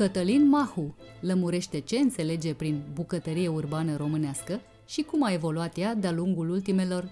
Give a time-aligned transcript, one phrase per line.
[0.00, 6.12] Cătălin Mahu lămurește ce înțelege prin bucătărie urbană românească și cum a evoluat ea de-a
[6.12, 7.04] lungul ultimelor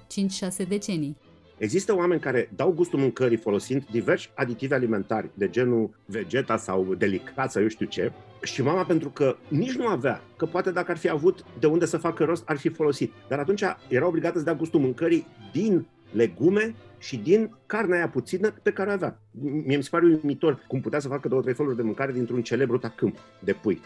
[0.65, 1.17] 5-6 decenii.
[1.59, 7.51] Există oameni care dau gustul mâncării folosind diversi aditivi alimentari, de genul vegeta sau delicat
[7.53, 10.97] sau eu știu ce, și mama pentru că nici nu avea, că poate dacă ar
[10.97, 13.13] fi avut de unde să facă rost, ar fi folosit.
[13.29, 18.55] Dar atunci era obligată să dea gustul mâncării din legume și din carnea aia puțină
[18.63, 19.21] pe care o avea.
[19.41, 22.43] Mie mi se pare uimitor cum putea să facă două, trei feluri de mâncare dintr-un
[22.43, 23.81] celebru tacâm de pui.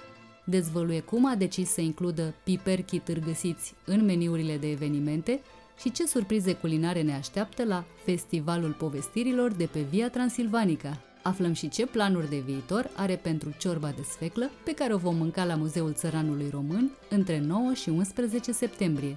[0.45, 5.41] Dezvăluie cum a decis să includă piperchi târgăsiți în meniurile de evenimente
[5.79, 10.99] și ce surprize culinare ne așteaptă la Festivalul Povestirilor de pe Via Transilvanica.
[11.23, 15.17] Aflăm și ce planuri de viitor are pentru ciorba de sfeclă pe care o vom
[15.17, 19.17] mânca la Muzeul Țăranului Român între 9 și 11 septembrie.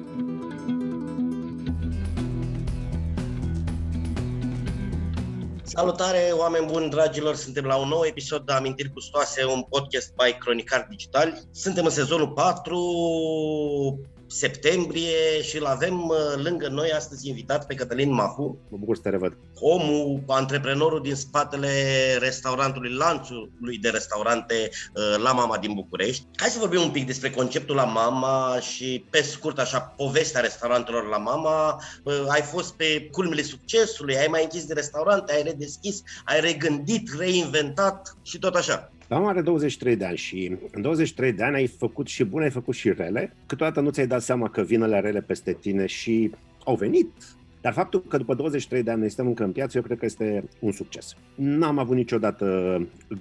[5.81, 7.35] Salutare, oameni buni, dragilor!
[7.35, 11.33] Suntem la un nou episod de Amintiri Gustoase, un podcast by Cronicar Digital.
[11.51, 12.77] Suntem în sezonul 4,
[14.31, 18.59] septembrie și îl avem uh, lângă noi astăzi invitat pe Cătălin Mahu.
[18.69, 19.37] Mă bucur să te revăd.
[19.59, 21.69] Omul, antreprenorul din spatele
[22.19, 26.25] restaurantului, lanțului de restaurante uh, La Mama din București.
[26.35, 31.07] Hai să vorbim un pic despre conceptul La Mama și pe scurt așa povestea restaurantelor
[31.07, 31.81] La Mama.
[32.03, 37.09] Uh, ai fost pe culmile succesului, ai mai închis de restaurante, ai redeschis, ai regândit,
[37.17, 38.91] reinventat și tot așa.
[39.13, 42.49] Mama are 23 de ani și în 23 de ani ai făcut și bune, ai
[42.49, 43.33] făcut și rele.
[43.45, 46.31] Câteodată nu ți-ai dat seama că vinele rele peste tine și
[46.65, 47.11] au venit.
[47.61, 50.05] Dar faptul că după 23 de ani ne suntem încă în piață, eu cred că
[50.05, 51.15] este un succes.
[51.35, 52.77] N-am avut niciodată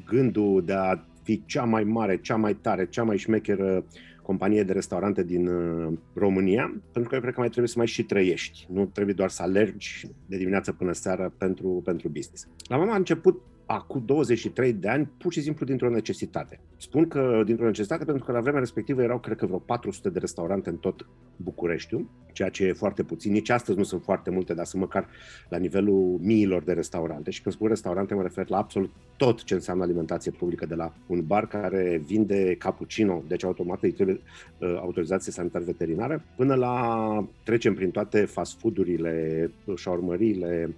[0.07, 3.85] gândul de a fi cea mai mare, cea mai tare, cea mai șmecheră
[4.23, 7.87] companie de restaurante din uh, România, pentru că eu cred că mai trebuie să mai
[7.87, 8.67] și trăiești.
[8.73, 12.49] Nu trebuie doar să alergi de dimineață până seara pentru, pentru business.
[12.69, 13.43] La mama a început
[13.73, 16.61] acum 23 de ani, pur și simplu dintr-o necesitate.
[16.77, 20.19] Spun că dintr-o necesitate pentru că la vremea respectivă erau, cred că, vreo 400 de
[20.19, 23.33] restaurante în tot Bucureștiul, ceea ce e foarte puțin.
[23.33, 25.09] Nici astăzi nu sunt foarte multe, dar sunt măcar
[25.49, 27.31] la nivelul miilor de restaurante.
[27.31, 30.95] Și când spun restaurante, mă refer la absolut tot ce înseamnă alimentație publică, de la
[31.07, 34.21] un bar care vinde cappuccino, deci automat îi trebuie
[34.59, 40.75] uh, autorizație sanitar veterinară, până la trecem prin toate fast food-urile, șaurmăriile,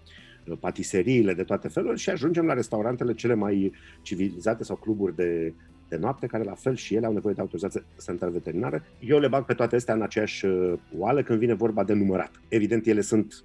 [0.60, 3.72] patiseriile de toate felurile și ajungem la restaurantele cele mai
[4.02, 5.52] civilizate sau cluburi de,
[5.88, 8.84] de noapte, care la fel și ele au nevoie de autorizație sanitară veterinară.
[9.00, 12.30] Eu le bag pe toate astea în aceeași uh, oală când vine vorba de numărat.
[12.48, 13.44] Evident, ele sunt,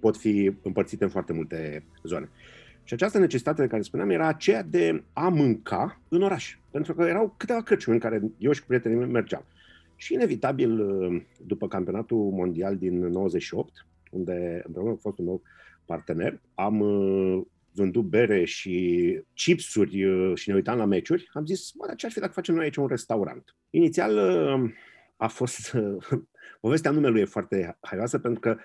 [0.00, 2.28] pot fi împărțite în foarte multe zone.
[2.84, 6.56] Și această necesitate de care spuneam era aceea de a mânca în oraș.
[6.70, 9.44] Pentru că erau câteva cărciuni în care eu și cu prietenii mei mergeam.
[9.96, 15.42] Și inevitabil, uh, după campionatul mondial din 98, unde împreună cu fostul meu
[15.84, 17.42] partener, am uh,
[17.72, 22.06] vândut bere și chipsuri uh, și ne uitam la meciuri, am zis, mă, dar ce
[22.06, 23.56] ar fi dacă facem noi aici un restaurant?
[23.70, 24.70] Inițial uh,
[25.16, 25.76] a fost,
[26.60, 28.56] povestea numelui e foarte haioasă pentru că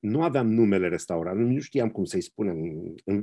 [0.00, 2.56] nu aveam numele restaurant, nu știam cum să-i spunem.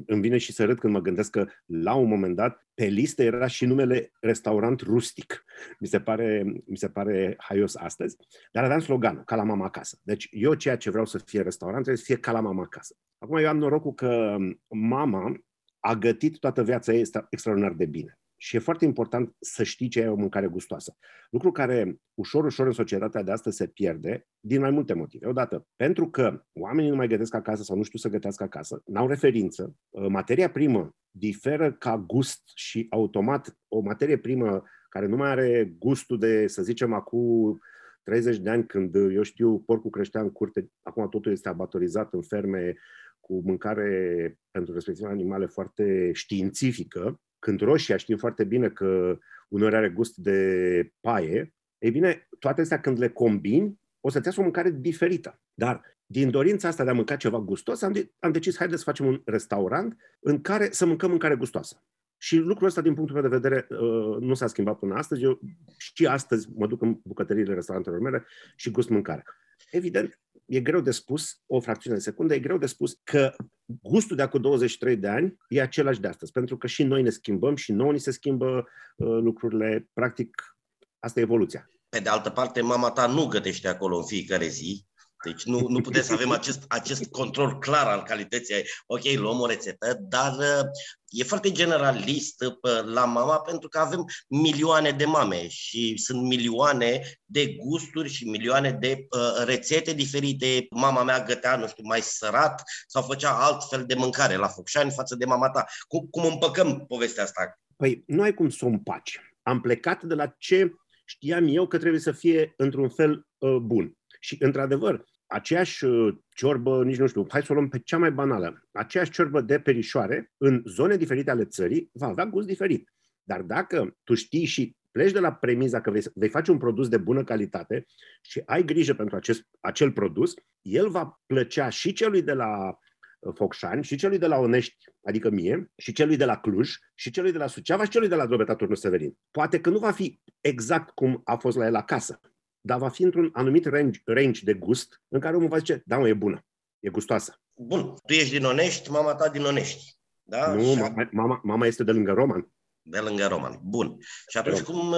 [0.05, 3.23] Îmi vine și să râd când mă gândesc că la un moment dat pe listă
[3.23, 5.43] era și numele restaurant rustic.
[5.79, 8.17] Mi se pare, mi se pare haios astăzi,
[8.51, 9.99] dar aveam sloganul, ca la mama acasă.
[10.03, 12.95] Deci eu ceea ce vreau să fie restaurant trebuie să fie ca la mama acasă.
[13.17, 14.37] Acum eu am norocul că
[14.67, 15.41] mama
[15.79, 18.19] a gătit toată viața ei extraordinar de bine.
[18.37, 20.97] Și e foarte important să știi ce e o mâncare gustoasă.
[21.29, 25.27] Lucru care ușor, ușor în societatea de astăzi se pierde din mai multe motive.
[25.27, 29.07] Odată, pentru că oamenii nu mai gătesc acasă sau nu știu să gătească acasă, n-au
[29.07, 35.29] referință, uh, materia primă diferă ca gust și automat o materie primă care nu mai
[35.29, 37.59] are gustul de, să zicem, acum
[38.03, 42.21] 30 de ani când, eu știu, porcul creștea în curte, acum totul este abatorizat în
[42.21, 42.75] ferme
[43.19, 49.17] cu mâncare pentru respective animale foarte științifică, când roșia știm foarte bine că
[49.47, 54.39] uneori are gust de paie, ei bine, toate astea când le combini, o să-ți iasă
[54.39, 55.41] o mâncare diferită.
[55.53, 58.89] Dar din dorința asta de a mânca ceva gustos, am, de- am decis, haideți să
[58.89, 61.83] facem un restaurant în care să mâncăm mâncare gustoasă.
[62.17, 65.23] Și lucrul ăsta, din punctul meu de vedere, uh, nu s-a schimbat până astăzi.
[65.23, 65.39] Eu
[65.77, 68.25] și astăzi mă duc în bucătăriile restaurantelor mele
[68.55, 69.23] și gust mâncare.
[69.71, 73.33] Evident, e greu de spus, o fracțiune de secundă, e greu de spus că
[73.65, 77.09] gustul de acum 23 de ani e același de astăzi, pentru că și noi ne
[77.09, 79.89] schimbăm și nouă ni se schimbă uh, lucrurile.
[79.93, 80.57] Practic,
[80.99, 81.69] asta e evoluția.
[81.89, 84.85] Pe de altă parte, mama ta nu gătește acolo în fiecare zi,
[85.23, 88.63] deci nu, nu putem să avem acest, acest control clar al calității.
[88.85, 90.61] Ok, luăm o rețetă, dar uh,
[91.07, 97.01] e foarte generalist uh, la mama pentru că avem milioane de mame și sunt milioane
[97.25, 100.65] de gusturi și milioane de uh, rețete diferite.
[100.69, 105.15] Mama mea gătea, nu știu, mai sărat sau făcea altfel de mâncare la Focșani față
[105.15, 105.65] de mama ta.
[105.87, 107.59] Cum, cum împăcăm povestea asta?
[107.75, 109.19] Păi nu ai cum să o împaci.
[109.41, 110.71] Am plecat de la ce
[111.05, 113.97] știam eu că trebuie să fie într-un fel uh, bun.
[114.27, 118.11] Și, într-adevăr, aceeași uh, ciorbă, nici nu știu, hai să o luăm pe cea mai
[118.11, 122.93] banală, aceeași ciorbă de perișoare, în zone diferite ale țării, va avea gust diferit.
[123.23, 126.87] Dar dacă tu știi și pleci de la premiza că vei, vei face un produs
[126.87, 127.85] de bună calitate
[128.21, 132.77] și ai grijă pentru acest, acel produs, el va plăcea și celui de la
[133.19, 137.11] uh, Focșani, și celui de la Onești, adică mie, și celui de la Cluj, și
[137.11, 139.17] celui de la Suceava, și celui de la Drobeta Turnul Severin.
[139.31, 142.19] Poate că nu va fi exact cum a fost la el acasă,
[142.67, 145.97] dar va fi într-un anumit range, range de gust în care omul va zice, da,
[145.97, 146.45] mă, e bună,
[146.79, 147.41] e gustoasă.
[147.53, 149.97] Bun, tu ești din Onești, mama ta din Onești.
[150.23, 150.53] Da?
[150.53, 152.51] Nu, Și mama, mama, mama este de lângă Roman.
[152.89, 153.59] De lângă roman.
[153.63, 153.97] Bun.
[154.27, 154.97] Și atunci cum uh,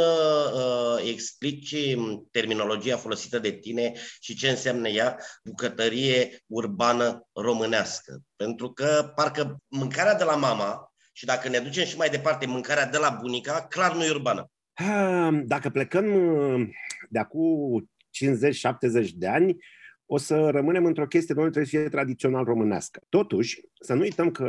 [0.54, 1.76] uh, explici
[2.32, 8.20] terminologia folosită de tine și ce înseamnă ea bucătărie urbană românească?
[8.36, 12.86] Pentru că parcă mâncarea de la mama și dacă ne ducem și mai departe mâncarea
[12.86, 14.52] de la bunica, clar nu e urbană.
[15.46, 16.70] Dacă plecăm uh,
[17.10, 17.90] de acum
[19.06, 19.58] 50-70 de ani,
[20.06, 23.02] o să rămânem într-o chestie de trebuie să fie tradițional românească.
[23.10, 24.46] Totuși, să nu uităm că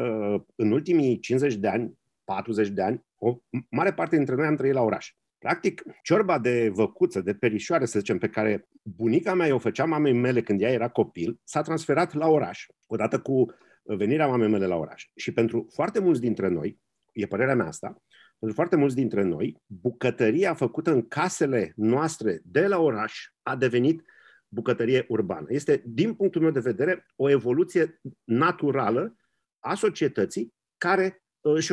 [0.55, 3.37] în ultimii 50 de ani, 40 de ani, o
[3.71, 5.15] mare parte dintre noi am trăit la oraș.
[5.39, 10.13] Practic, ciorba de văcuță, de perișoare, să zicem, pe care bunica mea o făcea mamei
[10.13, 13.47] mele când ea era copil, s-a transferat la oraș, odată cu
[13.83, 15.05] venirea mamei mele la oraș.
[15.17, 16.79] Și pentru foarte mulți dintre noi,
[17.13, 18.03] e părerea mea asta,
[18.41, 24.03] pentru foarte mulți dintre noi, bucătăria făcută în casele noastre de la oraș a devenit
[24.49, 25.47] bucătărie urbană.
[25.49, 29.17] Este, din punctul meu de vedere, o evoluție naturală
[29.59, 31.23] a societății care,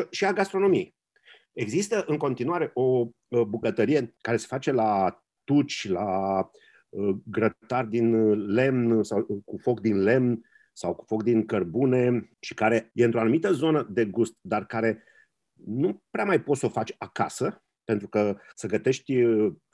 [0.09, 0.95] și a gastronomiei.
[1.53, 3.09] Există în continuare o
[3.47, 6.49] bucătărie care se face la tuci, la
[7.23, 10.41] grătar din lemn sau cu foc din lemn
[10.73, 15.03] sau cu foc din cărbune și care e într-o anumită zonă de gust, dar care
[15.65, 19.23] nu prea mai poți să o faci acasă, pentru că să gătești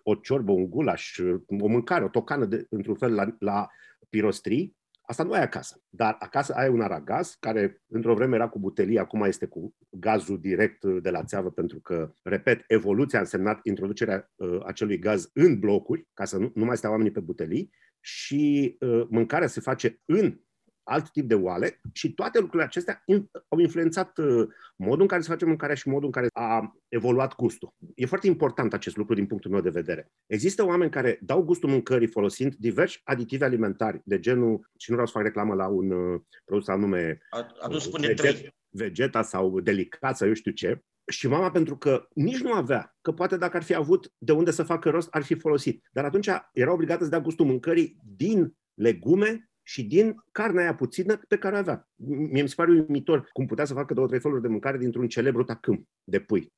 [0.03, 1.17] o ciorbă, un gulaș,
[1.59, 3.67] o mâncare, o tocană, de, într-un fel, la, la
[4.09, 5.81] pirostrii, asta nu ai acasă.
[5.89, 10.39] Dar acasă ai un aragaz, care într-o vreme era cu butelie, acum este cu gazul
[10.39, 15.59] direct de la țeavă, pentru că, repet, evoluția a însemnat introducerea uh, acelui gaz în
[15.59, 20.01] blocuri, ca să nu, nu mai stea oamenii pe butelii, și uh, mâncarea se face
[20.05, 20.39] în
[20.83, 23.03] alt tip de oale și toate lucrurile acestea
[23.47, 27.35] au influențat uh, modul în care se face mâncarea și modul în care a evoluat
[27.35, 27.73] gustul.
[27.95, 30.11] E foarte important acest lucru din punctul meu de vedere.
[30.25, 35.05] Există oameni care dau gustul mâncării folosind diversi aditivi alimentari, de genul, și nu vreau
[35.05, 37.21] să fac reclamă la un uh, produs anume
[37.61, 38.55] Atunci spune uh, veget, trei.
[38.69, 43.11] vegeta sau delicat sau eu știu ce, și mama, pentru că nici nu avea, că
[43.11, 45.83] poate dacă ar fi avut de unde să facă rost, ar fi folosit.
[45.91, 51.21] Dar atunci era obligată să dea gustul mâncării din legume și din carnea aia puțină
[51.27, 51.89] pe care o avea.
[51.95, 55.07] Mie mi se pare uimitor cum putea să facă două, trei feluri de mâncare dintr-un
[55.07, 56.53] celebru tacâm de pui.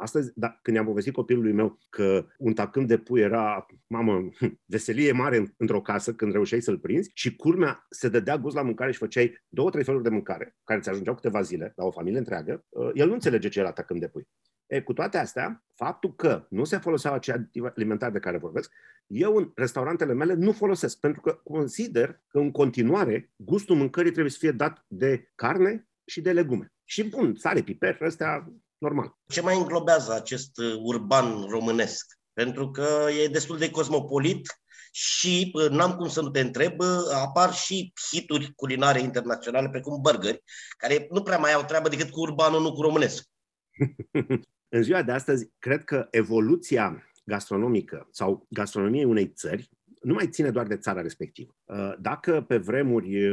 [0.00, 4.28] Astăzi, da, când i-am povestit copilului meu că un tacâm de pui era, mamă,
[4.74, 8.92] veselie mare într-o casă când reușeai să-l prinzi și curmea se dădea gust la mâncare
[8.92, 12.18] și făceai două, trei feluri de mâncare care ți ajungeau câteva zile la o familie
[12.18, 14.28] întreagă, uh, el nu înțelege ce era tacâm de pui.
[14.68, 18.72] E, cu toate astea, faptul că nu se foloseau acei aditivi alimentari de care vorbesc,
[19.06, 24.32] eu în restaurantele mele nu folosesc, pentru că consider că în continuare gustul mâncării trebuie
[24.32, 26.72] să fie dat de carne și de legume.
[26.84, 29.16] Și bun, sare, piper, ăstea normal.
[29.26, 32.18] Ce mai înglobează acest uh, urban românesc?
[32.32, 34.60] Pentru că e destul de cosmopolit
[34.92, 40.00] și uh, n-am cum să nu te întreb, uh, apar și hituri culinare internaționale precum
[40.00, 40.42] burgeri,
[40.76, 43.24] care nu prea mai au treabă decât cu urbanul, nu cu românesc.
[44.68, 49.70] în ziua de astăzi, cred că evoluția gastronomică sau gastronomiei unei țări
[50.02, 51.56] nu mai ține doar de țara respectivă.
[52.00, 53.30] Dacă pe vremuri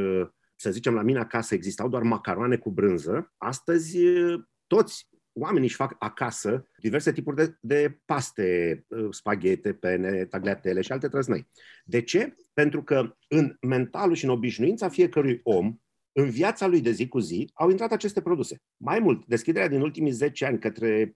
[0.55, 3.97] să zicem, la mine acasă existau doar macaroane cu brânză, astăzi
[4.67, 11.07] toți oamenii își fac acasă diverse tipuri de, de paste, spaghete, pene, tagliatele și alte
[11.07, 11.49] trăznăi.
[11.85, 12.35] De ce?
[12.53, 15.75] Pentru că în mentalul și în obișnuința fiecărui om,
[16.17, 18.61] în viața lui de zi cu zi au intrat aceste produse.
[18.77, 21.11] Mai mult, deschiderea din ultimii 10 ani către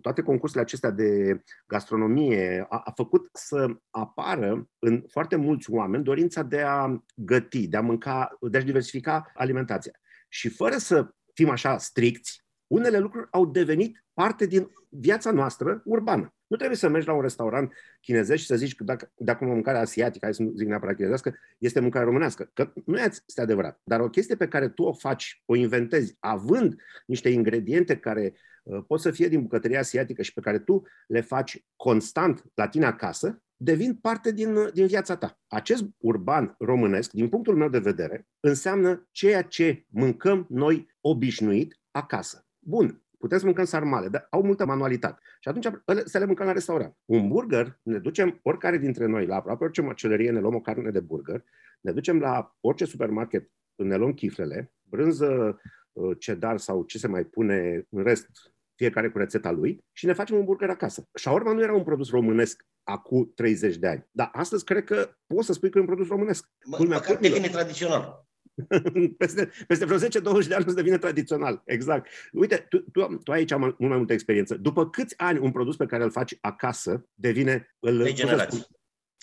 [0.00, 6.42] toate concursurile acestea de gastronomie a, a făcut să apară în foarte mulți oameni dorința
[6.42, 9.92] de a găti, de a mânca, de a-și diversifica alimentația.
[10.28, 16.34] Și fără să fim așa stricți, unele lucruri au devenit parte din viața noastră urbană.
[16.52, 19.46] Nu trebuie să mergi la un restaurant chinezesc și să zici că dacă, dacă o
[19.46, 22.50] mâncare asiatică, hai să nu zic neapărat chinezească, este mâncare românească.
[22.52, 23.80] Că nu este adevărat.
[23.84, 28.84] Dar o chestie pe care tu o faci, o inventezi, având niște ingrediente care uh,
[28.86, 32.84] pot să fie din bucătăria asiatică și pe care tu le faci constant la tine
[32.84, 35.40] acasă, devin parte din, din viața ta.
[35.46, 42.46] Acest urban românesc, din punctul meu de vedere, înseamnă ceea ce mâncăm noi obișnuit acasă.
[42.58, 45.20] Bun, putem să mâncăm sarmale, dar au multă manualitate.
[45.40, 45.68] Și atunci
[46.04, 46.96] să le mâncăm la restaurant.
[47.04, 50.90] Un burger, ne ducem oricare dintre noi, la aproape orice măcelărie, ne luăm o carne
[50.90, 51.44] de burger,
[51.80, 55.60] ne ducem la orice supermarket, ne luăm chiflele, brânză,
[55.92, 58.28] uh, cedar sau ce se mai pune în rest,
[58.74, 61.08] fiecare cu rețeta lui, și ne facem un burger acasă.
[61.12, 65.46] Shawarma nu era un produs românesc acum 30 de ani, dar astăzi cred că poți
[65.46, 66.50] să spui că e un produs românesc.
[66.66, 68.26] Măcar devine tradițional.
[69.18, 71.62] peste, peste vreo 10-20 de ani o să devine tradițional.
[71.64, 72.08] Exact.
[72.32, 74.56] Uite, tu, tu, tu ai aici mult mai multă experiență.
[74.56, 77.76] După câți ani un produs pe care îl faci acasă devine...
[77.78, 78.66] Îl, Trei generații.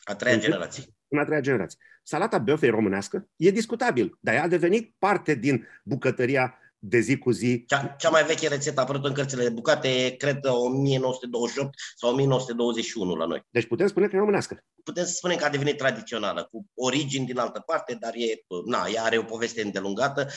[0.03, 0.83] A treia în generație.
[1.07, 1.79] În a treia generație.
[2.03, 3.29] Salata băf e românească?
[3.35, 7.63] E discutabil, dar ea a devenit parte din bucătăria de zi cu zi.
[7.67, 13.25] Cea, cea mai veche rețetă apărut în cărțile de bucate, cred, 1928 sau 1921 la
[13.25, 13.45] noi.
[13.49, 14.63] Deci putem spune că e românească.
[14.83, 18.85] Putem să spunem că a devenit tradițională, cu origini din altă parte, dar e, na,
[18.93, 20.27] ea are o poveste îndelungată.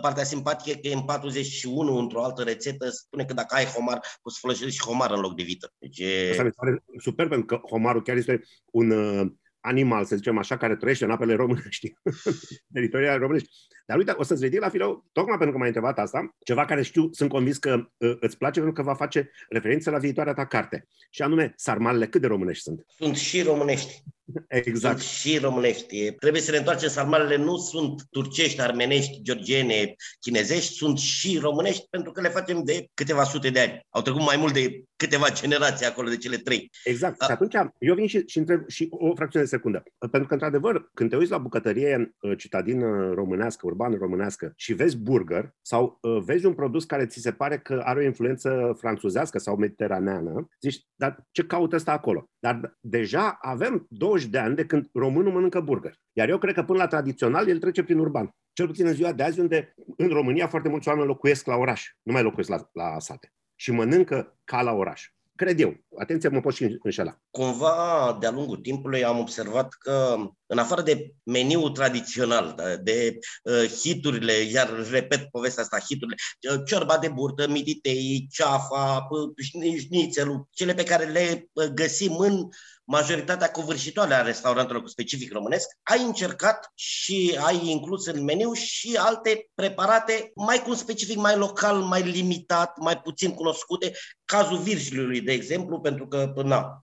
[0.00, 4.34] Partea simpatică e că în 41, într-o altă rețetă, spune că dacă ai homar, poți
[4.34, 5.72] să folosești și homar în loc de vită.
[5.78, 6.28] Deci e...
[6.30, 9.26] Asta mi se pare super, pentru că homarul chiar este un uh,
[9.60, 11.92] animal, să zicem așa, care trăiește în apele românești,
[12.72, 13.48] teritoriile românești.
[13.86, 16.82] Dar uite, o să-ți ridic la filou, tocmai pentru că m-ai întrebat asta, ceva care
[16.82, 20.46] știu, sunt convins că uh, îți place pentru că va face referință la viitoarea ta
[20.46, 20.86] carte.
[21.10, 22.84] Și anume, sarmalele cât de românești sunt?
[22.88, 24.02] Sunt și românești.
[24.48, 24.98] Exact.
[24.98, 26.12] Sunt și românești.
[26.12, 32.12] Trebuie să ne întoarcem, sarmalele nu sunt turcești, armenești, georgiene, chinezești, sunt și românești pentru
[32.12, 33.86] că le facem de câteva sute de ani.
[33.88, 36.70] Au trecut mai mult de câteva generații acolo de cele trei.
[36.84, 37.20] Exact.
[37.22, 37.24] A...
[37.24, 39.82] Și atunci eu vin și, și întreb și o fracțiune de secundă.
[40.10, 44.96] Pentru că, într-adevăr, când te uiți la bucătărie uh, citadină românească, urbană românească și vezi
[44.96, 49.38] burger sau uh, vezi un produs care ți se pare că are o influență franțuzească
[49.38, 52.30] sau mediteraneană, zici, dar ce caută ăsta acolo?
[52.38, 53.86] Dar deja avem
[54.18, 56.00] 20 de ani de când românul mănâncă burger.
[56.12, 58.34] Iar eu cred că până la tradițional el trece prin urban.
[58.52, 61.86] Cel puțin în ziua de azi, unde în România foarte mulți oameni locuiesc la oraș,
[62.02, 63.32] nu mai locuiesc la, la sate.
[63.54, 65.10] Și mănâncă ca la oraș.
[65.36, 65.76] Cred eu.
[65.98, 67.18] Atenție, mă pot și înșela.
[67.30, 73.70] Cumva, de-a lungul timpului, am observat că, în afară de meniul tradițional, de, de uh,
[73.70, 76.16] hiturile, iar repet povestea asta, hiturile,
[76.52, 82.48] uh, ciorba de burtă, mititei, ceafa, uh, șnițelul, cele pe care le uh, găsim în
[82.90, 88.96] majoritatea covârșitoare a restaurantelor cu specific românesc, ai încercat și ai inclus în meniu și
[89.00, 93.92] alte preparate mai cu un specific mai local, mai limitat, mai puțin cunoscute,
[94.24, 96.82] cazul virșului, de exemplu, pentru că, na,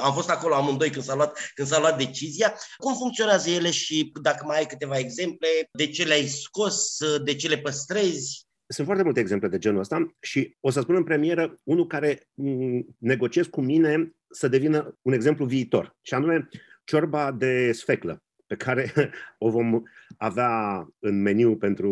[0.00, 2.54] am fost acolo amândoi când s-a, luat, când s-a luat decizia.
[2.76, 7.48] Cum funcționează ele și dacă mai ai câteva exemple, de ce le-ai scos, de ce
[7.48, 8.46] le păstrezi?
[8.66, 12.28] Sunt foarte multe exemple de genul ăsta și o să spun în premieră unul care
[12.34, 16.48] mm, negociez cu mine să devină un exemplu viitor, și anume
[16.84, 18.92] ciorba de sfeclă, pe care
[19.38, 19.82] o vom
[20.16, 21.90] avea în meniu pentru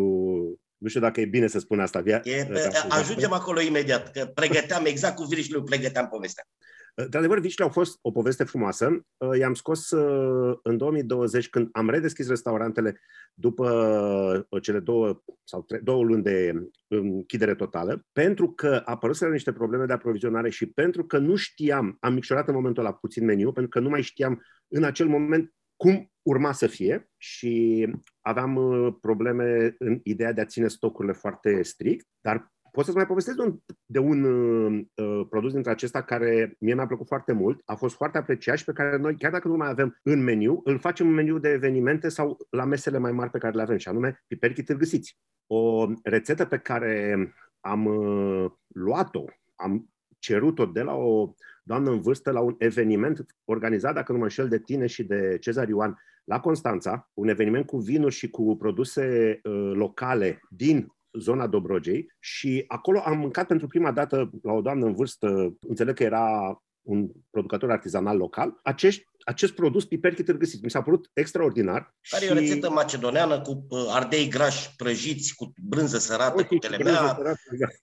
[0.77, 1.99] nu știu dacă e bine să spun asta.
[1.99, 2.47] Via, e,
[2.89, 6.43] ajungem acolo imediat, că pregăteam exact cu virișul, pregăteam povestea.
[7.09, 9.05] De adevăr, Vicile au fost o poveste frumoasă.
[9.39, 12.99] I-am scos uh, în 2020, când am redeschis restaurantele
[13.33, 16.53] după uh, cele două sau tre- două luni de
[16.87, 22.13] închidere totală, pentru că apăruseră niște probleme de aprovizionare și pentru că nu știam, am
[22.13, 26.11] micșorat în momentul ăla puțin meniu, pentru că nu mai știam în acel moment cum
[26.21, 27.87] urma să fie și
[28.21, 33.05] aveam uh, probleme în ideea de a ține stocurile foarte strict, dar pot să-ți mai
[33.05, 37.75] povestesc un, de un uh, produs dintre acesta care mie mi-a plăcut foarte mult, a
[37.75, 40.79] fost foarte apreciat și pe care noi, chiar dacă nu mai avem în meniu, îl
[40.79, 43.87] facem în meniu de evenimente sau la mesele mai mari pe care le avem, și
[43.87, 45.17] anume piperchi târgăsiți.
[45.47, 49.25] O rețetă pe care am uh, luat-o,
[49.55, 49.89] am
[50.19, 54.47] cerut-o de la o doamnă în vârstă la un eveniment organizat, dacă nu mă înșel,
[54.47, 59.39] de tine și de Cezar Ioan la Constanța, un eveniment cu vinuri și cu produse
[59.43, 64.85] uh, locale din zona Dobrogei și acolo am mâncat pentru prima dată la o doamnă
[64.85, 70.63] în vârstă, înțeleg că era un producător artizanal local, acești, acest produs piperchi târgăsiți.
[70.63, 71.95] Mi s-a părut extraordinar.
[72.09, 72.29] Care și...
[72.29, 77.17] e o rețetă macedoneană cu uh, ardei grași prăjiți, cu brânză sărată, okay, cu telemea,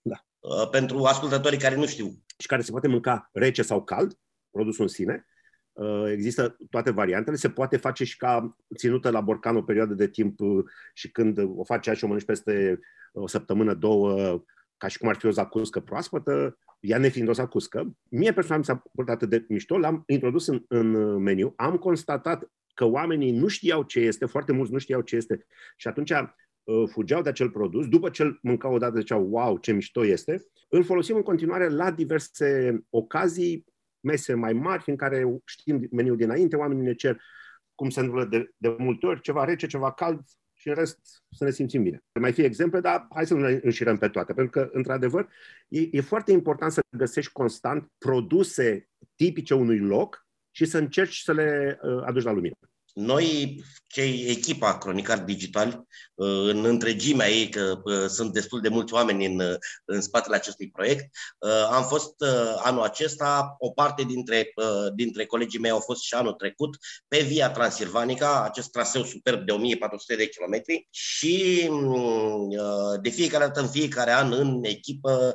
[0.03, 0.25] da.
[0.39, 2.07] Uh, pentru ascultătorii care nu știu.
[2.39, 4.19] Și care se poate mânca rece sau cald,
[4.51, 5.27] produsul în sine.
[5.81, 10.09] Uh, există toate variantele, se poate face și ca ținută la borcan o perioadă de
[10.09, 10.39] timp
[10.95, 12.81] și când o faci și o mănânci peste
[13.13, 14.43] o săptămână, două,
[14.77, 17.97] ca și cum ar fi o zacuscă proaspătă, ea nefiind o zacuscă.
[18.11, 22.51] Mie personal mi s-a părut atât de mișto, l-am introdus în, în meniu, am constatat
[22.75, 25.47] că oamenii nu știau ce este, foarte mulți nu știau ce este.
[25.77, 29.73] Și atunci uh, fugeau de acel produs, după ce îl mâncau odată ziceau, wow, ce
[29.73, 33.65] mișto este, îl folosim în continuare la diverse ocazii,
[34.01, 37.21] mese mai mari, în care știm meniul dinainte, oamenii ne cer
[37.75, 40.21] cum se întâmplă de, de multe ori, ceva rece, ceva cald,
[40.61, 40.99] și în rest
[41.31, 42.05] să ne simțim bine.
[42.21, 45.29] Mai fi exemple, dar hai să nu le înșirăm pe toate, pentru că, într-adevăr,
[45.69, 51.33] e, e foarte important să găsești constant produse tipice unui loc și să încerci să
[51.33, 52.55] le uh, aduci la lumină.
[52.95, 58.93] Noi, cei echipa Cronicar Digital, uh, în întregimea ei, că uh, sunt destul de mulți
[58.93, 61.09] oameni în, uh, în spatele acestui proiect,
[61.71, 62.15] am fost
[62.57, 64.53] anul acesta, o parte dintre,
[64.95, 66.77] dintre colegii mei au fost și anul trecut
[67.09, 71.71] pe Via Transilvanica, acest traseu superb de 1400 de kilometri și
[73.03, 75.35] de fiecare dată, în fiecare an, în echipă,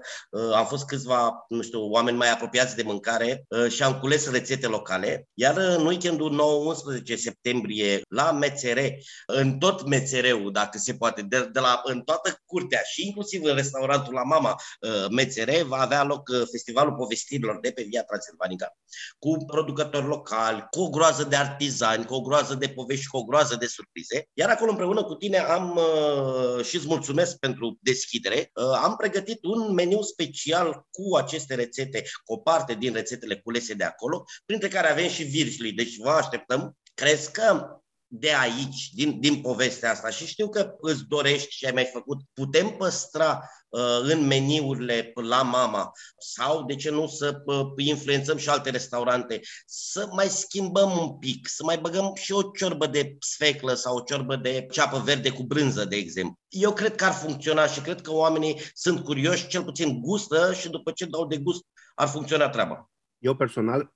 [0.53, 5.27] am fost câțiva, nu știu, oameni mai apropiați de mâncare și am cules rețete locale,
[5.33, 8.79] iar în weekendul 9-11 septembrie septembrie la MCR,
[9.25, 13.55] în tot MCR-ul, dacă se poate, de, de la, în toată curtea și inclusiv în
[13.55, 18.77] restaurantul la Mama uh, MCR, va avea loc uh, Festivalul Povestirilor de pe Via Transilvanica,
[19.19, 23.17] cu producători locali, cu o groază de artizani, cu o groază de povești și cu
[23.17, 24.29] o groază de surprize.
[24.33, 28.51] Iar acolo împreună cu tine am uh, și îți mulțumesc pentru deschidere,
[28.83, 33.83] am pregătit un meniu special cu aceste rețete, cu o parte din rețetele culese de
[33.83, 39.41] acolo, printre care avem și virșli, deci vă așteptăm Crezi că de aici, din, din
[39.41, 44.25] povestea asta, și știu că îți dorești și ai mai făcut, putem păstra uh, în
[44.25, 50.27] meniurile la mama sau, de ce nu, să uh, influențăm și alte restaurante, să mai
[50.27, 54.65] schimbăm un pic, să mai băgăm și o ciorbă de sfeclă sau o ciorbă de
[54.71, 56.39] ceapă verde cu brânză, de exemplu.
[56.49, 60.69] Eu cred că ar funcționa și cred că oamenii sunt curioși, cel puțin gustă și
[60.69, 61.63] după ce dau de gust
[61.95, 62.89] ar funcționa treaba.
[63.17, 63.93] Eu personal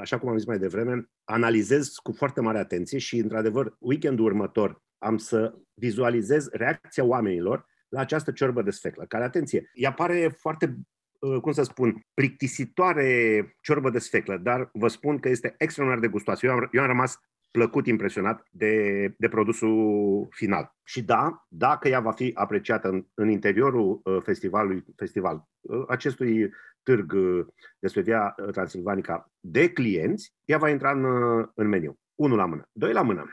[0.00, 4.82] așa cum am zis mai devreme, analizez cu foarte mare atenție și, într-adevăr, weekendul următor
[4.98, 10.78] am să vizualizez reacția oamenilor la această ciorbă de sfeclă, care, atenție, ea pare foarte
[11.18, 16.12] uh, cum să spun, plictisitoare ciorbă de sfeclă, dar vă spun că este extraordinar de
[16.12, 16.46] gustoasă.
[16.46, 17.18] Eu am, eu am rămas
[17.52, 20.74] plăcut impresionat de, de produsul final.
[20.84, 26.50] Și da, dacă ea va fi apreciată în, în interiorul uh, festivalului, festival, uh, acestui
[26.82, 27.46] târg uh,
[27.78, 31.04] despre Via Transilvanica de clienți, ea va intra în,
[31.54, 31.98] în meniu.
[32.14, 32.68] Unul la mână.
[32.72, 33.30] Doi la mână.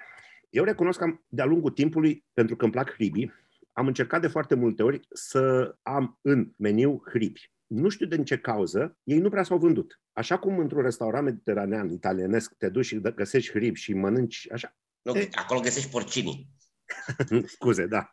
[0.50, 3.34] Eu recunosc că de-a lungul timpului, pentru că îmi plac hribii,
[3.72, 8.38] am încercat de foarte multe ori să am în meniu hribi nu știu din ce
[8.38, 10.02] cauză, ei nu prea s-au vândut.
[10.20, 14.76] Așa cum într-un restaurant mediteranean italienesc te duci și găsești hrib și mănânci așa.
[15.02, 15.30] Nu, e...
[15.32, 16.48] acolo găsești porcini.
[17.56, 18.10] Scuze, da.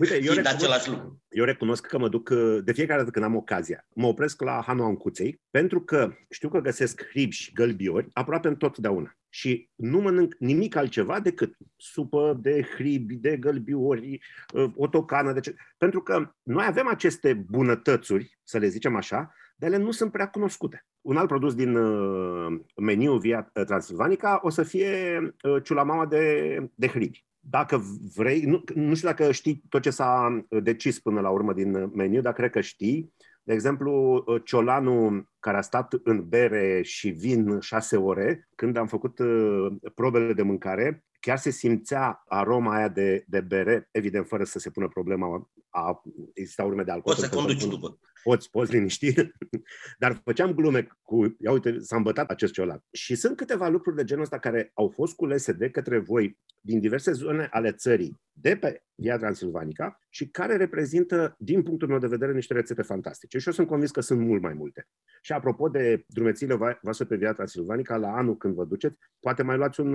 [0.00, 1.22] Uite, eu recunosc, același lucru.
[1.28, 2.30] eu recunosc că mă duc
[2.64, 3.86] de fiecare dată când am ocazia.
[3.94, 9.16] Mă opresc la Hanu Ancuței pentru că știu că găsesc hribi și gălbiori aproape întotdeauna
[9.28, 14.20] și nu mănânc nimic altceva decât supă de hribi, de gălbiori,
[14.54, 15.32] ă, o tocană.
[15.32, 15.54] De ce...
[15.78, 20.28] Pentru că noi avem aceste bunătățuri, să le zicem așa, dar ele nu sunt prea
[20.28, 20.86] cunoscute.
[21.00, 26.86] Un alt produs din ă, meniu Via Transilvanica o să fie ă, ciulamama de, de
[26.86, 27.24] hribi.
[27.38, 27.82] Dacă
[28.14, 32.20] vrei, nu, nu știu dacă știi tot ce s-a decis până la urmă din meniu,
[32.20, 33.14] dar cred că știi.
[33.42, 39.18] De exemplu, ciolanul care a stat în bere și vin șase ore, când am făcut
[39.18, 44.58] uh, probele de mâncare, chiar se simțea aroma aia de, de bere, evident fără să
[44.58, 46.02] se pună problema a
[46.34, 47.14] exista urme de alcool.
[47.14, 47.98] Poți să conduci după.
[48.26, 49.14] Poți, poți liniști.
[50.02, 52.84] Dar făceam glume cu, ia uite, s-a îmbătat acest ciolan.
[52.92, 56.80] Și sunt câteva lucruri de genul ăsta care au fost culese de către voi din
[56.80, 62.06] diverse zone ale țării, de pe Via Transilvanica și care reprezintă, din punctul meu de
[62.06, 63.38] vedere, niște rețete fantastice.
[63.38, 64.88] Și eu sunt convins că sunt mult mai multe.
[65.22, 69.56] Și apropo de drumețile voastre pe Via Transilvanica, la anul când vă duceți, poate mai
[69.56, 69.92] luați un,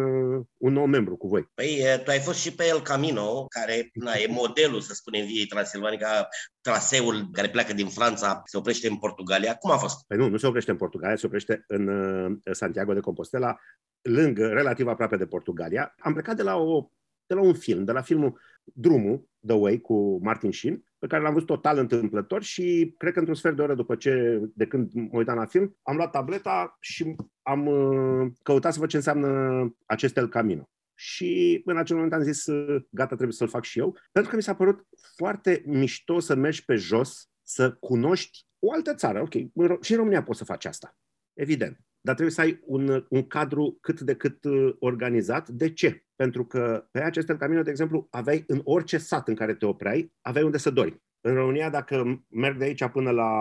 [0.58, 1.50] un nou membru cu voi.
[1.54, 5.46] Păi, tu ai fost și pe El Camino, care na, e modelul, să spunem, Viei
[5.46, 6.28] Transilvanica,
[6.62, 9.56] traseul care pleacă din Franța, se oprește în Portugalia.
[9.56, 10.06] Cum a fost?
[10.08, 11.89] Păi nu, nu se oprește în Portugalia, se oprește în
[12.52, 13.60] Santiago de Compostela,
[14.02, 15.95] lângă, relativ aproape de Portugalia.
[16.00, 16.89] Am plecat de la, o,
[17.26, 21.21] de la un film, de la filmul Drumul, The Way, cu Martin Sheen, pe care
[21.21, 24.91] l-am văzut total întâmplător și cred că într-un sfert de oră după ce, de când
[24.93, 29.30] mă uitam la film, am luat tableta și am uh, căutat să văd ce înseamnă
[29.86, 30.69] acest El Camino.
[31.04, 34.38] Și în acel moment am zis, uh, gata, trebuie să-l fac și eu, pentru că
[34.38, 39.22] mi s-a părut foarte mișto să mergi pe jos, să cunoști o altă țară.
[39.22, 39.34] Ok,
[39.84, 40.98] și în România poți să faci asta,
[41.34, 45.50] evident dar trebuie să ai un, un cadru cât de cât uh, organizat.
[45.50, 46.04] De ce?
[46.16, 50.14] Pentru că pe acest camino, de exemplu, aveai în orice sat în care te opreai,
[50.22, 51.02] aveai unde să dormi.
[51.22, 53.32] În România, dacă merg de aici până la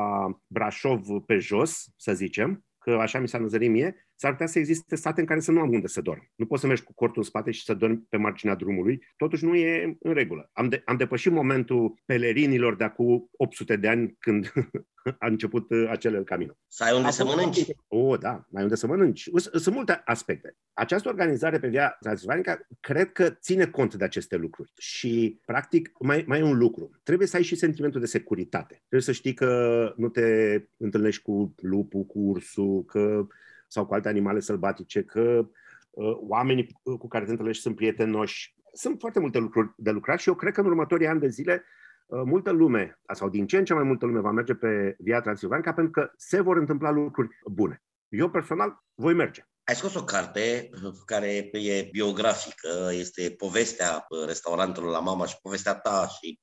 [0.47, 4.97] Brașov pe jos, să zicem, că așa mi s-a năzărit mie, s-ar putea să existe
[4.97, 6.31] sate în care să nu am unde să dorm.
[6.35, 9.07] Nu poți să mergi cu cortul în spate și să dormi pe marginea drumului.
[9.17, 10.51] Totuși nu e în regulă.
[10.53, 14.53] Am, de, am depășit momentul pelerinilor de acum 800 de ani când
[15.19, 16.53] a început uh, acel camino.
[16.67, 17.65] Să ai unde a să mănânci.
[17.89, 19.29] O, oh, da, ai unde să mănânci.
[19.53, 20.57] Sunt multe aspecte.
[20.73, 24.73] Această organizare pe Via Transilvanica cred că ține cont de aceste lucruri.
[24.79, 26.91] Și, practic, mai, mai e un lucru.
[27.03, 28.75] Trebuie să ai și sentimentul de securitate.
[28.75, 33.27] Trebuie să știi că nu te întâlnești cu lupul, cu ursul, că
[33.71, 35.49] sau cu alte animale sălbatice, că
[35.91, 38.55] uh, oamenii cu care te întâlnești sunt prietenoși.
[38.73, 41.65] Sunt foarte multe lucruri de lucrat și eu cred că în următorii ani de zile
[42.07, 45.21] uh, multă lume, sau din ce în ce mai multă lume va merge pe Via
[45.21, 47.83] Transilvanica pentru că se vor întâmpla lucruri bune.
[48.09, 49.50] Eu personal voi merge.
[49.65, 50.71] Ai scos o carte
[51.05, 56.41] care e biografică, este povestea restaurantului la mama și povestea ta și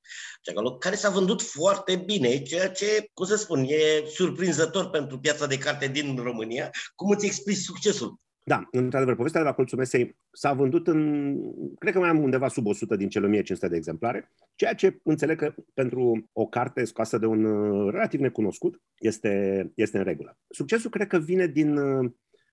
[0.78, 5.58] care s-a vândut foarte bine, ceea ce, cum să spun, e surprinzător pentru piața de
[5.58, 6.70] carte din România.
[6.94, 8.20] Cum îți explici succesul?
[8.48, 11.34] Da, într-adevăr, povestea de la Colțul Mesei s-a vândut în,
[11.78, 15.38] cred că mai am undeva sub 100 din cele 1500 de exemplare, ceea ce înțeleg
[15.38, 17.42] că pentru o carte scoasă de un
[17.90, 20.38] relativ necunoscut este, este în regulă.
[20.48, 21.78] Succesul cred că vine din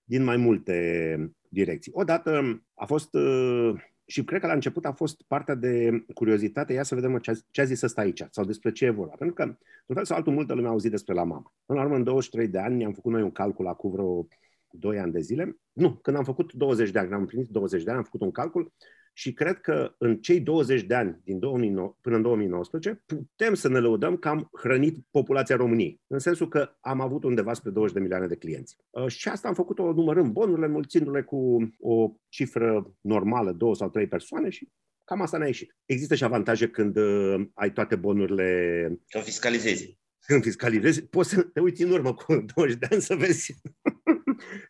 [0.06, 1.92] din mai multe direcții.
[1.96, 3.74] Odată a fost, uh,
[4.06, 7.34] și cred că la început a fost partea de curiozitate, ia să vedem ce a,
[7.52, 9.14] ce a zis ăsta aici, sau despre ce e vorba.
[9.18, 9.44] Pentru că,
[9.86, 11.54] în fel sau altul, multă lume a auzit despre la mama.
[11.66, 14.28] Până la urmă, în 23 de ani, am făcut noi un calcul acum vreo
[14.70, 15.58] 2 ani de zile.
[15.74, 18.22] Nu, când am făcut 20 de ani, când am împlinit 20 de ani, am făcut
[18.22, 18.74] un calcul
[19.18, 23.68] și cred că în cei 20 de ani din 2009, până în 2019 putem să
[23.68, 27.94] ne lăudăm că am hrănit populația României, în sensul că am avut undeva spre 20
[27.96, 28.78] de milioane de clienți.
[28.90, 34.08] Uh, și asta am făcut-o numărând bonurile, înmulțindu-le cu o cifră normală, două sau trei
[34.08, 34.70] persoane și
[35.04, 35.76] cam asta ne-a ieșit.
[35.86, 38.88] Există și avantaje când uh, ai toate bonurile...
[39.08, 39.98] Când fiscalizezi.
[40.26, 43.56] Când fiscalizezi, poți să te uiți în urmă cu 20 de ani să vezi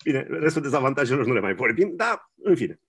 [0.04, 2.80] Bine, restul dezavantajelor nu le mai vorbim, dar, în fine,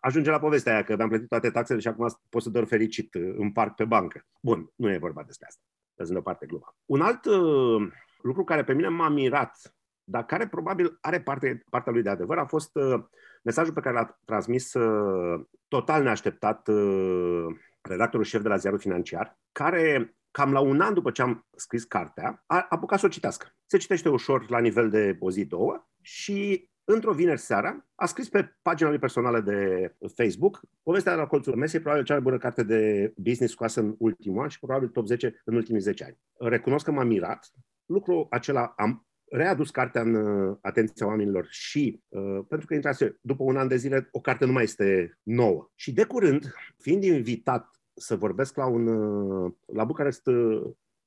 [0.00, 3.14] ajunge la povestea aia că mi-am plătit toate taxele și acum pot să dorm fericit
[3.14, 4.26] în parc pe bancă.
[4.42, 5.62] Bun, nu e vorba despre asta.
[5.94, 6.76] Lăsând deoparte gluma.
[6.84, 7.88] Un alt uh,
[8.22, 12.38] lucru care pe mine m-a mirat, dar care probabil are parte, partea lui de adevăr,
[12.38, 13.02] a fost uh,
[13.42, 17.46] mesajul pe care l-a transmis uh, total neașteptat uh,
[17.80, 21.84] redactorul șef de la Ziarul Financiar, care cam la un an după ce am scris
[21.84, 23.46] cartea, a apucat să o citească.
[23.66, 28.28] Se citește ușor la nivel de o zi, două și într-o vineri seara a scris
[28.28, 32.38] pe pagina lui personală de Facebook povestea de la colțul mesei, probabil cea mai bună
[32.38, 36.18] carte de business scoasă în ultimul an și probabil top 10 în ultimii 10 ani.
[36.38, 37.50] Recunosc că m-a mirat.
[37.86, 43.42] Lucrul acela am readus cartea în uh, atenția oamenilor și uh, pentru că intrase după
[43.42, 45.70] un an de zile, o carte nu mai este nouă.
[45.74, 50.62] Și de curând, fiind invitat să vorbesc la un uh, la Bucharest uh,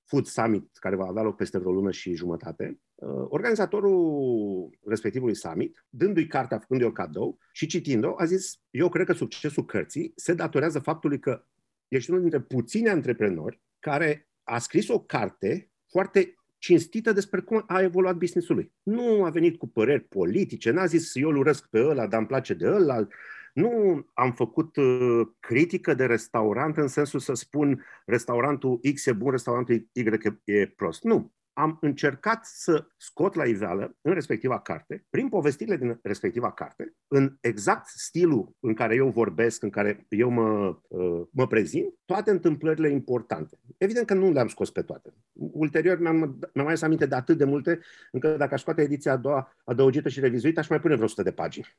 [0.06, 5.86] Food Summit, care va avea loc peste vreo lună și jumătate, uh, organizatorul respectivului summit,
[5.90, 10.34] dându-i cartea, făcându-i o cadou și citind-o, a zis, eu cred că succesul cărții se
[10.34, 11.44] datorează faptului că
[11.88, 17.82] ești unul dintre puțini antreprenori care a scris o carte foarte cinstită despre cum a
[17.82, 18.74] evoluat businessul lui.
[18.84, 22.28] Nu a venit cu păreri politice, n-a zis eu îl urăsc pe ăla, dar îmi
[22.28, 23.08] place de ăla,
[23.54, 29.32] nu am făcut uh, critică de restaurant în sensul să spun restaurantul X e bun,
[29.32, 30.04] restaurantul Y
[30.44, 31.04] e prost.
[31.04, 31.32] Nu.
[31.54, 37.38] Am încercat să scot la iveală în respectiva carte, prin povestirile din respectiva carte, în
[37.42, 42.90] exact stilul în care eu vorbesc, în care eu mă, uh, mă prezint, toate întâmplările
[42.90, 43.60] importante.
[43.78, 45.14] Evident că nu le-am scos pe toate.
[45.34, 46.18] Ulterior mi-am,
[46.54, 47.80] mi-am mai aminte de atât de multe,
[48.12, 51.24] încât dacă aș scoate ediția a doua adăugită și revizuită, aș mai pune vreo 100
[51.24, 51.78] de pagini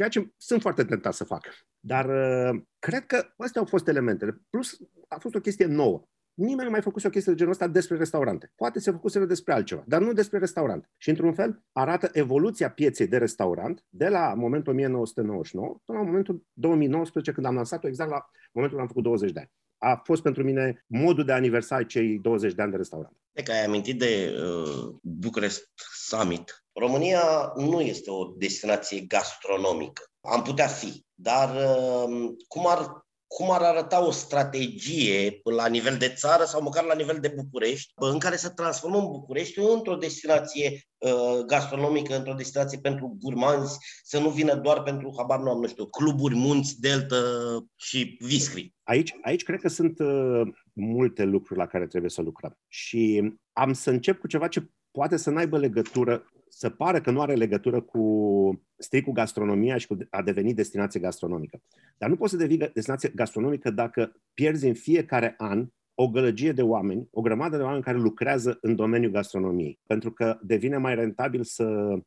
[0.00, 1.46] ceea ce sunt foarte tentat să fac.
[1.80, 4.40] Dar uh, cred că astea au fost elementele.
[4.50, 6.08] Plus, a fost o chestie nouă.
[6.34, 8.52] Nimeni nu mai făcuse o chestie de genul ăsta despre restaurante.
[8.56, 10.90] Poate se făcuse despre altceva, dar nu despre restaurant.
[10.96, 16.46] Și, într-un fel, arată evoluția pieței de restaurant de la momentul 1999 până la momentul
[16.52, 19.50] 2019, când am lansat-o exact la momentul când am făcut 20 de ani.
[19.78, 23.16] A fost pentru mine modul de aniversare cei 20 de ani de restaurant.
[23.32, 26.64] E că ai amintit de uh, Bucharest Summit.
[26.80, 30.02] România nu este o destinație gastronomică.
[30.20, 36.12] Am putea fi, dar uh, cum ar cum ar arăta o strategie la nivel de
[36.16, 41.44] țară sau măcar la nivel de București, în care să transformăm București într-o destinație uh,
[41.46, 45.86] gastronomică, într-o destinație pentru gurmanzi, să nu vină doar pentru, habar nu am, nu știu,
[45.86, 47.16] cluburi, munți, delta
[47.76, 48.74] și viscri.
[48.82, 52.58] Aici, aici cred că sunt uh, multe lucruri la care trebuie să lucrăm.
[52.68, 57.20] Și am să încep cu ceva ce poate să n-aibă legătură să pară că nu
[57.20, 61.62] are legătură cu strict cu gastronomia și cu a deveni destinație gastronomică.
[61.98, 66.62] Dar nu poți să devii destinație gastronomică dacă pierzi în fiecare an o gălăgie de
[66.62, 69.80] oameni, o grămadă de oameni care lucrează în domeniul gastronomiei.
[69.86, 72.00] Pentru că devine mai rentabil să uh,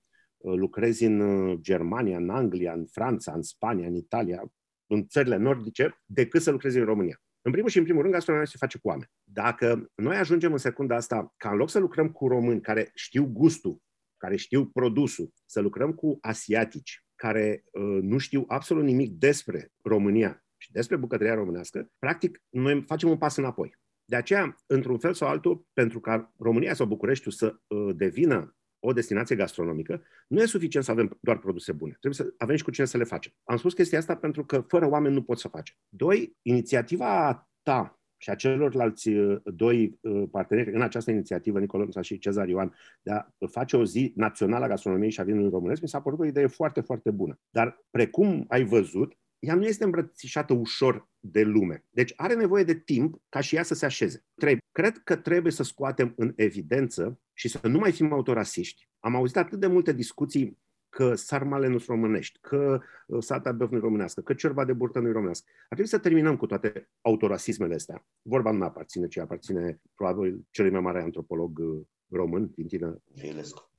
[0.56, 4.44] lucrezi în uh, Germania, în Anglia, în Franța, în Spania, în Italia,
[4.88, 7.22] în țările nordice, decât să lucrezi în România.
[7.42, 9.10] În primul și în primul rând, gastronomia se face cu oameni.
[9.24, 13.26] Dacă noi ajungem în secunda asta, ca în loc să lucrăm cu români care știu
[13.26, 13.82] gustul
[14.24, 20.46] care știu produsul, să lucrăm cu asiatici care uh, nu știu absolut nimic despre România
[20.58, 23.78] și despre bucătăria românească, practic noi facem un pas înapoi.
[24.06, 28.94] De aceea, într-un fel sau altul, pentru ca România sau Bucureștiul să uh, devină o
[28.94, 31.98] destinație gastronomică, nu e suficient să avem doar produse bune.
[32.00, 33.32] Trebuie să avem și cu cine să le facem.
[33.44, 35.78] Am spus chestia asta pentru că fără oameni nu poți să faci.
[35.90, 42.18] Doi, inițiativa ta și a celorlalți uh, doi uh, parteneri în această inițiativă, Nicolomța și
[42.18, 45.88] Cezar Ioan, de a face o zi națională a gastronomiei și a vinului românesc, mi
[45.88, 47.40] s-a părut o idee foarte, foarte bună.
[47.50, 51.86] Dar, precum ai văzut, ea nu este îmbrățișată ușor de lume.
[51.90, 54.26] Deci are nevoie de timp ca și ea să se așeze.
[54.34, 58.90] Trei, cred că trebuie să scoatem în evidență și să nu mai fim autorasiști.
[59.00, 60.58] Am auzit atât de multe discuții
[60.94, 65.12] că sarmale nu românești, că uh, sata băf nu românească, că ciorba de burtă nu
[65.12, 65.46] românească.
[65.50, 68.06] Ar trebui să terminăm cu toate autorasismele astea.
[68.22, 73.72] Vorba nu aparține, ci aparține probabil celui mai mare antropolog uh, român, Tintină Vilescu.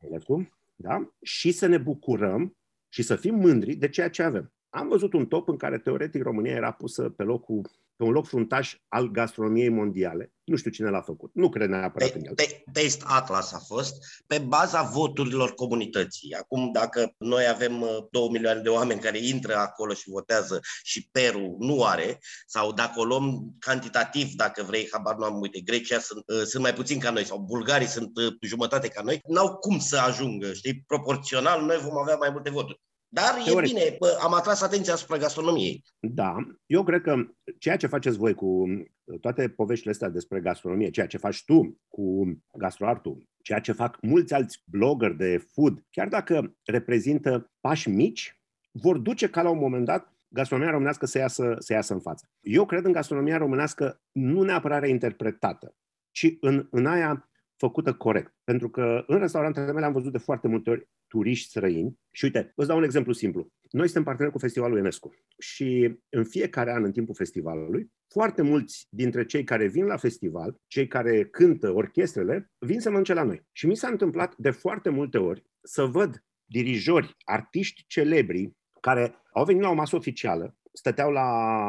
[0.77, 1.12] Da?
[1.22, 2.57] Și să ne bucurăm
[2.88, 4.53] și să fim mândri de ceea ce avem.
[4.68, 8.26] Am văzut un top în care teoretic România era pusă pe locul pe un loc
[8.26, 10.33] fruntaș al gastronomiei mondiale.
[10.44, 11.30] Nu știu cine l-a făcut.
[11.35, 12.35] Nu cred neapărat pe, în el.
[12.72, 13.94] Taste Atlas a fost
[14.26, 16.35] pe baza voturilor comunității.
[16.35, 17.78] Acum, dacă noi avem
[18.11, 22.72] 2 uh, milioane de oameni care intră acolo și votează și Peru nu are, sau
[22.72, 26.74] dacă o luăm cantitativ, dacă vrei, habar nu am, uite, Grecia sunt, uh, sunt mai
[26.74, 30.85] puțin ca noi, sau bulgarii sunt uh, jumătate ca noi, n-au cum să ajungă, știi?
[30.87, 32.80] Proporțional, noi vom avea mai multe voturi.
[33.14, 33.77] Dar Teoretic.
[33.77, 35.85] e bine, am atras atenția asupra gastronomiei.
[36.00, 37.14] Da, eu cred că
[37.59, 41.81] ceea ce faceți voi cu uh, toate poveștile astea despre gastronomie, ceea ce faci tu
[41.88, 48.40] cu gastroartul, ceea ce fac mulți alți blogger de food, chiar dacă reprezintă pași mici,
[48.70, 52.29] vor duce ca la un moment dat gastronomia românească să iasă, să iasă în față.
[52.40, 55.77] Eu cred în gastronomia românească nu neapărat reinterpretată,
[56.11, 57.29] ci în, în aia
[57.66, 58.35] făcută corect.
[58.44, 61.98] Pentru că în restaurantele mele am văzut de foarte multe ori turiști străini.
[62.11, 63.48] Și uite, vă dau un exemplu simplu.
[63.70, 68.87] Noi suntem parteneri cu Festivalul UNESCO și în fiecare an, în timpul festivalului, foarte mulți
[68.90, 73.42] dintre cei care vin la festival, cei care cântă orchestrele, vin să mănânce la noi.
[73.53, 79.44] Și mi s-a întâmplat de foarte multe ori să văd dirijori, artiști celebri care au
[79.44, 81.29] venit la o masă oficială, stăteau la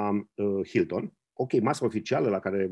[0.09, 2.71] uh, Hilton, ok, masă oficială la care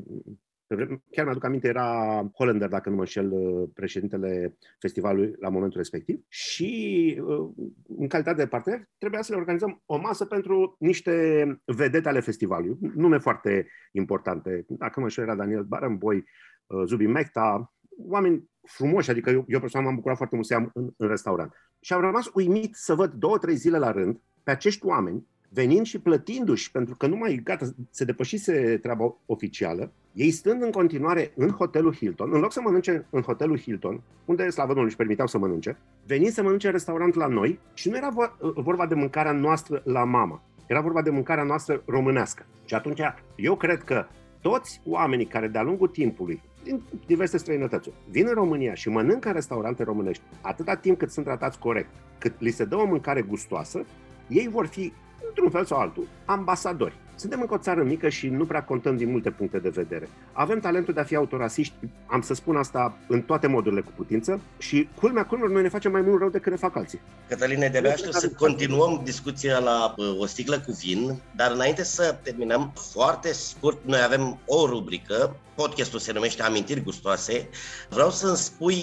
[1.11, 6.19] Chiar mi-aduc aminte, era Hollander, dacă nu mă înșel, uh, președintele festivalului la momentul respectiv.
[6.27, 7.49] Și uh,
[7.97, 12.77] în calitate de partener trebuia să le organizăm o masă pentru niște vedete ale festivalului.
[12.95, 14.65] Nume foarte importante.
[14.67, 16.23] Dacă mă înșel, era Daniel Barenboy,
[16.65, 20.71] uh, Zubi Mecta, oameni frumoși, adică eu, eu personal m-am bucurat foarte mult să am
[20.73, 21.53] în, în restaurant.
[21.79, 25.85] Și am rămas uimit să văd două, trei zile la rând pe acești oameni venind
[25.85, 31.31] și plătindu-și, pentru că nu mai, gata, se depășise treaba oficială, ei stând în continuare
[31.35, 35.27] în hotelul Hilton, în loc să mănânce în hotelul Hilton, unde slavă Domnului își permiteau
[35.27, 39.31] să mănânce, venind să mănânce în restaurant la noi și nu era vorba de mâncarea
[39.31, 42.45] noastră la mama, era vorba de mâncarea noastră românească.
[42.65, 42.99] Și atunci
[43.35, 44.05] eu cred că
[44.41, 47.91] toți oamenii care de-a lungul timpului din diverse străinătăți.
[48.09, 52.33] Vin în România și mănâncă în restaurante românești atâta timp cât sunt tratați corect, cât
[52.39, 53.85] li se dă o mâncare gustoasă,
[54.27, 54.93] ei vor fi
[55.27, 56.95] într-un fel sau altul, ambasadori.
[57.15, 60.09] Suntem încă o țară mică și nu prea contăm din multe puncte de vedere.
[60.31, 61.73] Avem talentul de a fi autorasiști,
[62.05, 65.91] am să spun asta în toate modurile cu putință și culmea culmelor noi ne facem
[65.91, 67.01] mai mult rău decât ne fac alții.
[67.27, 72.17] Cătăline, de aștept să continuăm discuția la uh, o sticlă cu vin, dar înainte să
[72.23, 77.49] terminăm, foarte scurt, noi avem o rubrică, podcastul se numește Amintiri Gustoase.
[77.89, 78.81] Vreau să-mi spui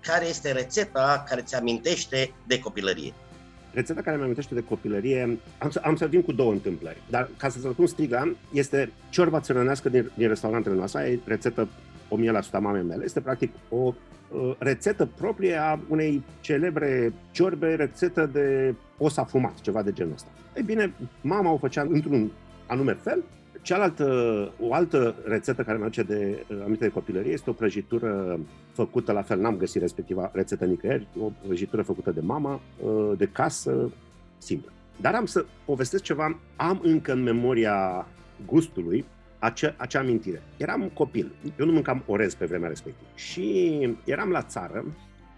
[0.00, 3.14] care este rețeta care ți amintește de copilărie.
[3.72, 7.28] Rețeta care mi amintește de copilărie, am să, am să vin cu două întâmplări, dar
[7.36, 12.58] ca să-ți răspund striga, este ciorba țărănească din, din restaurantele noastre, e rețetă 1000% a
[12.58, 19.16] mamei mele, este practic o uh, rețetă proprie a unei celebre ciorbe, rețetă de os
[19.16, 20.28] afumat, ceva de genul ăsta.
[20.56, 22.30] Ei bine, mama o făcea într-un
[22.66, 23.24] anume fel
[23.62, 24.06] Cealaltă,
[24.60, 28.40] o altă rețetă care mi aduce de aminte de copilărie este o prăjitură
[28.72, 33.26] făcută la fel, n-am găsit respectiva rețetă nicăieri, o prăjitură făcută de mama, ă, de
[33.26, 33.92] casă,
[34.38, 34.72] simplă.
[35.00, 38.06] Dar am să povestesc ceva, am încă în memoria
[38.46, 39.04] gustului
[39.38, 40.42] acea, acea amintire.
[40.56, 44.84] Eram copil, eu nu mâncam orez pe vremea respectivă și eram la țară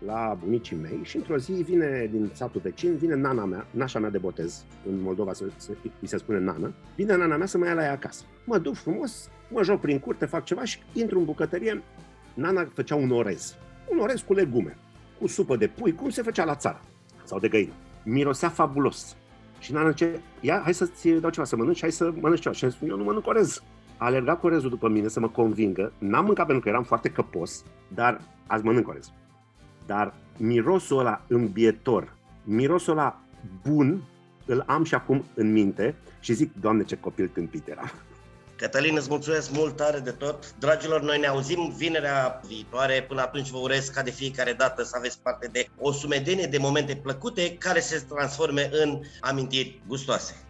[0.06, 4.10] la bunicii mei și într-o zi vine din satul vecin, vine nana mea, nașa mea
[4.10, 7.66] de botez, în Moldova se, se, îi se spune nană, vine nana mea să mă
[7.66, 8.24] ia la ea acasă.
[8.44, 11.82] Mă duc frumos, mă joc prin curte, fac ceva și intru în bucătărie.
[12.34, 13.56] Nana făcea un orez,
[13.88, 14.76] un orez cu legume,
[15.20, 16.80] cu supă de pui, cum se făcea la țară,
[17.24, 17.72] sau de găină.
[18.04, 19.16] Mirosea fabulos.
[19.58, 22.54] Și nana zice, ia, hai să-ți dau ceva să mănânci, hai să mănânci ceva.
[22.54, 23.62] Și am spus, eu nu mănânc orez.
[23.96, 25.92] A alergat cu orezul după mine să mă convingă.
[25.98, 29.12] N-am mâncat pentru că eram foarte căpos, dar azi mănânc orez.
[29.90, 33.20] Dar mirosul ăla îmbietor, mirosul ăla
[33.62, 34.02] bun,
[34.46, 37.92] îl am și acum în minte și zic, Doamne, ce copil tâmpit era.
[38.56, 40.54] Cătălin, îți mulțumesc mult tare de tot.
[40.58, 43.04] Dragilor, noi ne auzim vinerea viitoare.
[43.08, 46.58] Până atunci vă urez ca de fiecare dată să aveți parte de o sumedenie de
[46.58, 50.49] momente plăcute care se transforme în amintiri gustoase.